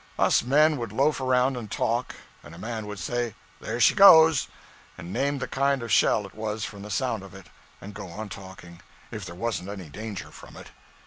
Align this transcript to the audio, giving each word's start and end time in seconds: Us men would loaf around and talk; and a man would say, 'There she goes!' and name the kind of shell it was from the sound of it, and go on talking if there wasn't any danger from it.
Us 0.17 0.41
men 0.41 0.77
would 0.77 0.91
loaf 0.91 1.19
around 1.21 1.55
and 1.55 1.69
talk; 1.69 2.15
and 2.41 2.55
a 2.55 2.57
man 2.57 2.87
would 2.87 2.97
say, 2.97 3.35
'There 3.59 3.79
she 3.79 3.93
goes!' 3.93 4.47
and 4.97 5.13
name 5.13 5.37
the 5.37 5.47
kind 5.47 5.83
of 5.83 5.91
shell 5.91 6.25
it 6.25 6.33
was 6.33 6.65
from 6.65 6.81
the 6.81 6.89
sound 6.89 7.21
of 7.21 7.35
it, 7.35 7.45
and 7.79 7.93
go 7.93 8.07
on 8.09 8.27
talking 8.27 8.81
if 9.11 9.25
there 9.25 9.35
wasn't 9.35 9.69
any 9.69 9.89
danger 9.89 10.31
from 10.31 10.57
it. 10.57 10.71